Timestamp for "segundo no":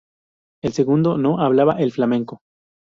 0.73-1.37